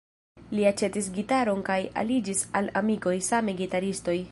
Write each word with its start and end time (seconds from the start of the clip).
Li 0.59 0.63
aĉetis 0.69 1.09
gitaron 1.17 1.61
kaj 1.69 1.77
aliĝis 2.03 2.43
al 2.61 2.73
amikoj, 2.83 3.17
same 3.31 3.59
gitaristoj. 3.63 4.19